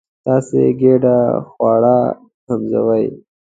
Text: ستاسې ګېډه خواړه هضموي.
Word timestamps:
ستاسې 0.21 0.61
ګېډه 0.79 1.17
خواړه 1.49 1.97
هضموي. 2.47 3.05